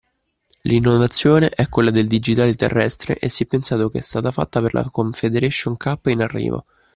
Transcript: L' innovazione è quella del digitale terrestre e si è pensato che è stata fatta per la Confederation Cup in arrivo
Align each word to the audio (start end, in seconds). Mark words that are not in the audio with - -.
L' 0.63 0.71
innovazione 0.71 1.49
è 1.49 1.69
quella 1.69 1.91
del 1.91 2.07
digitale 2.07 2.55
terrestre 2.55 3.19
e 3.19 3.29
si 3.29 3.43
è 3.43 3.45
pensato 3.45 3.87
che 3.89 3.99
è 3.99 4.01
stata 4.01 4.31
fatta 4.31 4.59
per 4.59 4.73
la 4.73 4.89
Confederation 4.89 5.77
Cup 5.77 6.07
in 6.07 6.23
arrivo 6.23 6.65